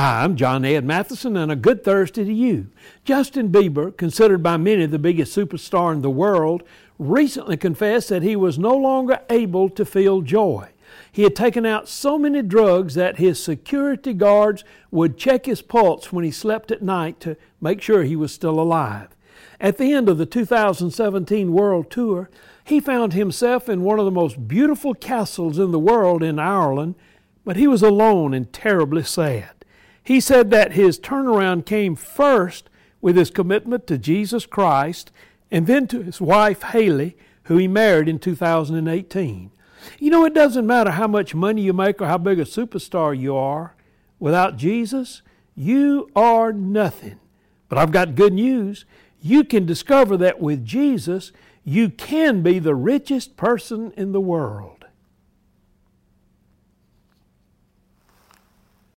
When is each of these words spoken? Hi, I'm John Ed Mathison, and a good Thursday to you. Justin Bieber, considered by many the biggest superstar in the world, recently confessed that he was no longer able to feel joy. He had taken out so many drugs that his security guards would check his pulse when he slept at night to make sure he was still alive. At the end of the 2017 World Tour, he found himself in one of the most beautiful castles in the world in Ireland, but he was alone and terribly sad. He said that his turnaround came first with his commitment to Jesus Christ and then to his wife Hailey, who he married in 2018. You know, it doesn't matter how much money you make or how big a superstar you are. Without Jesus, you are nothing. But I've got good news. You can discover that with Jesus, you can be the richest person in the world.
Hi, 0.00 0.24
I'm 0.24 0.34
John 0.34 0.64
Ed 0.64 0.86
Mathison, 0.86 1.36
and 1.36 1.52
a 1.52 1.56
good 1.56 1.84
Thursday 1.84 2.24
to 2.24 2.32
you. 2.32 2.68
Justin 3.04 3.50
Bieber, 3.50 3.94
considered 3.94 4.42
by 4.42 4.56
many 4.56 4.86
the 4.86 4.98
biggest 4.98 5.36
superstar 5.36 5.92
in 5.92 6.00
the 6.00 6.08
world, 6.08 6.62
recently 6.98 7.58
confessed 7.58 8.08
that 8.08 8.22
he 8.22 8.34
was 8.34 8.58
no 8.58 8.74
longer 8.74 9.20
able 9.28 9.68
to 9.68 9.84
feel 9.84 10.22
joy. 10.22 10.70
He 11.12 11.24
had 11.24 11.36
taken 11.36 11.66
out 11.66 11.86
so 11.86 12.16
many 12.16 12.40
drugs 12.40 12.94
that 12.94 13.18
his 13.18 13.44
security 13.44 14.14
guards 14.14 14.64
would 14.90 15.18
check 15.18 15.44
his 15.44 15.60
pulse 15.60 16.10
when 16.10 16.24
he 16.24 16.30
slept 16.30 16.70
at 16.70 16.80
night 16.80 17.20
to 17.20 17.36
make 17.60 17.82
sure 17.82 18.02
he 18.02 18.16
was 18.16 18.32
still 18.32 18.58
alive. 18.58 19.08
At 19.60 19.76
the 19.76 19.92
end 19.92 20.08
of 20.08 20.16
the 20.16 20.24
2017 20.24 21.52
World 21.52 21.90
Tour, 21.90 22.30
he 22.64 22.80
found 22.80 23.12
himself 23.12 23.68
in 23.68 23.82
one 23.82 23.98
of 23.98 24.06
the 24.06 24.10
most 24.10 24.48
beautiful 24.48 24.94
castles 24.94 25.58
in 25.58 25.72
the 25.72 25.78
world 25.78 26.22
in 26.22 26.38
Ireland, 26.38 26.94
but 27.44 27.56
he 27.56 27.66
was 27.66 27.82
alone 27.82 28.32
and 28.32 28.50
terribly 28.50 29.02
sad. 29.02 29.59
He 30.02 30.20
said 30.20 30.50
that 30.50 30.72
his 30.72 30.98
turnaround 30.98 31.66
came 31.66 31.94
first 31.94 32.68
with 33.00 33.16
his 33.16 33.30
commitment 33.30 33.86
to 33.86 33.98
Jesus 33.98 34.46
Christ 34.46 35.10
and 35.50 35.66
then 35.66 35.86
to 35.88 36.02
his 36.02 36.20
wife 36.20 36.62
Hailey, 36.62 37.16
who 37.44 37.56
he 37.56 37.68
married 37.68 38.08
in 38.08 38.18
2018. 38.18 39.50
You 39.98 40.10
know, 40.10 40.24
it 40.24 40.34
doesn't 40.34 40.66
matter 40.66 40.92
how 40.92 41.06
much 41.06 41.34
money 41.34 41.62
you 41.62 41.72
make 41.72 42.00
or 42.00 42.06
how 42.06 42.18
big 42.18 42.38
a 42.38 42.44
superstar 42.44 43.18
you 43.18 43.34
are. 43.34 43.74
Without 44.18 44.56
Jesus, 44.56 45.22
you 45.54 46.10
are 46.14 46.52
nothing. 46.52 47.18
But 47.68 47.78
I've 47.78 47.92
got 47.92 48.14
good 48.14 48.32
news. 48.32 48.84
You 49.22 49.44
can 49.44 49.66
discover 49.66 50.16
that 50.18 50.40
with 50.40 50.64
Jesus, 50.64 51.32
you 51.64 51.88
can 51.88 52.42
be 52.42 52.58
the 52.58 52.74
richest 52.74 53.36
person 53.36 53.92
in 53.96 54.12
the 54.12 54.20
world. 54.20 54.79